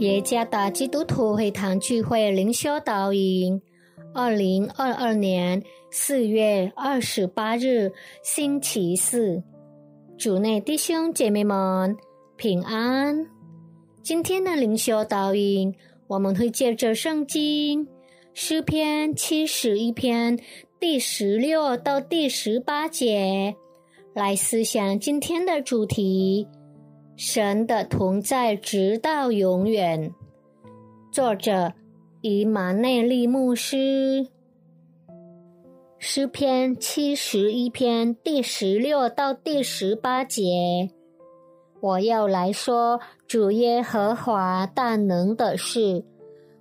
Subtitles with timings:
[0.00, 3.60] 耶加达基督徒会堂聚会灵修导引，
[4.14, 7.92] 二零二二年四月二十八日
[8.22, 9.42] 星期四，
[10.16, 11.94] 主内弟兄姐妹们
[12.38, 13.26] 平安。
[14.02, 15.74] 今天的灵修导引，
[16.06, 17.86] 我们会借着圣经
[18.32, 20.38] 诗篇七十一篇
[20.78, 23.54] 第十六到第十八节
[24.14, 26.48] 来思想今天的主题。
[27.22, 30.14] 神的同在直到永远。
[31.12, 31.74] 作者：
[32.22, 34.26] 以马内利牧师。
[35.98, 40.88] 诗篇七十一篇第十六到第十八节，
[41.80, 46.02] 我要来说主耶和华大能的事。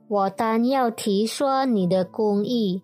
[0.09, 2.81] 我单要提说你的公义。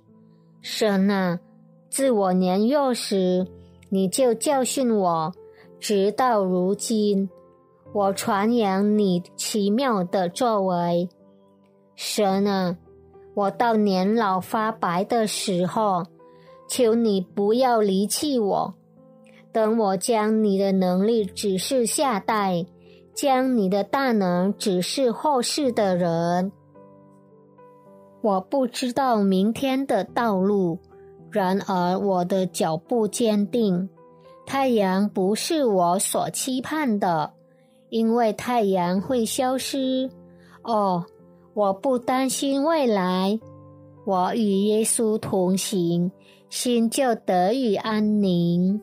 [0.61, 1.41] 神啊，
[1.89, 3.45] 自我年幼时，
[3.89, 5.33] 你就教训我，
[5.77, 7.29] 直到如今。
[7.95, 11.07] 我传扬你奇妙的作为，
[11.95, 12.75] 神啊！
[13.33, 16.03] 我到年老发白的时候，
[16.67, 18.73] 求你不要离弃我。
[19.53, 22.65] 等我将你的能力指示下代，
[23.13, 26.51] 将你的大能指示后世的人。
[28.21, 30.79] 我不知道明天的道路，
[31.31, 33.87] 然而我的脚步坚定。
[34.45, 37.31] 太阳不是我所期盼的。
[37.95, 40.09] 因为太阳会消失，
[40.63, 41.05] 哦，
[41.53, 43.39] 我不担心未来。
[44.05, 46.11] 我与耶稣同行，
[46.49, 48.81] 心就得以安宁。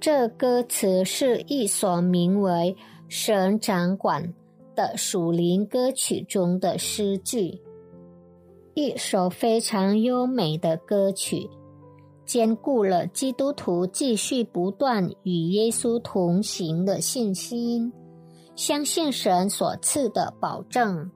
[0.00, 2.74] 这歌词是一首名为
[3.06, 4.24] 《神掌管》
[4.74, 7.60] 的属灵歌曲中的诗句，
[8.74, 11.48] 一首非常优美的歌曲。
[12.24, 17.92] 兼顾了基督徒继续不断与耶稣同行的信心，
[18.54, 21.10] 相信神所赐的保证，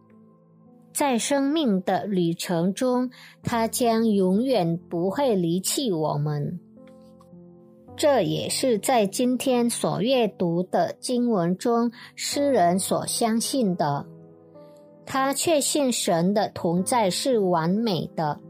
[0.92, 3.10] 在生命的旅程中，
[3.42, 6.58] 他将永远不会离弃我们。
[7.96, 14.06] 这也是在今天所阅读的经文中，诗人所相信的。
[15.06, 18.40] 他确信神的同在是完美的。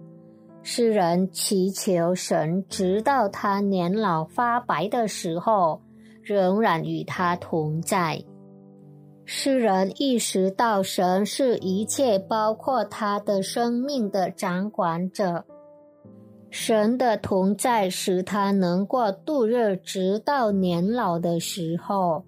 [0.62, 5.80] 诗人祈求神，直到他年老发白的时候，
[6.22, 8.24] 仍然与他同在。
[9.28, 15.44] 诗人意识到，神是一切，包括他的生命的掌管者。
[16.48, 22.24] 神的同在使他能过度日，直到年老的时候。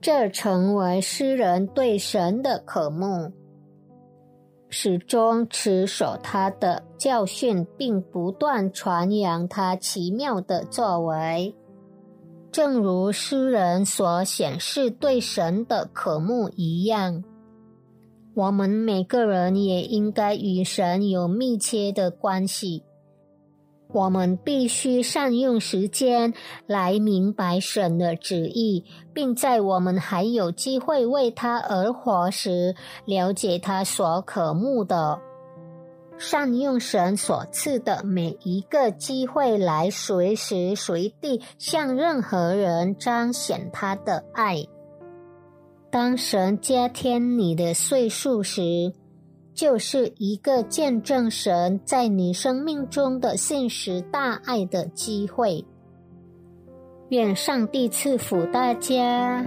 [0.00, 3.30] 这成为诗人对神的渴慕。
[4.70, 11.54] 始终持守他的教训，并不断传扬他奇妙的作为，
[12.52, 17.22] 正如诗人所显示对神的渴慕一样。
[18.34, 22.84] 我们每个人也应该与神有密切的关系。
[23.92, 26.32] 我们必须善用时间
[26.66, 35.20] 来明白神的旨意，并在我们还有机会为他而活时，了解他所渴慕的。
[36.20, 44.62] 善用神所赐的每一个机会，来随时随地向任何人彰显他的爱。
[45.90, 48.92] 当神加添你的岁数时，
[49.54, 55.64] 就是一个见证神在你生命中的现实大爱的机会。
[57.08, 59.42] 愿上帝赐福大家。